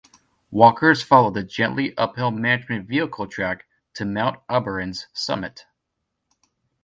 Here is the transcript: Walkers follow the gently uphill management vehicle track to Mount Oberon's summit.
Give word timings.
Walkers 0.49 1.03
follow 1.03 1.29
the 1.29 1.43
gently 1.43 1.95
uphill 1.95 2.31
management 2.31 2.87
vehicle 2.87 3.27
track 3.27 3.67
to 3.93 4.03
Mount 4.03 4.39
Oberon's 4.49 5.05
summit. 5.13 5.67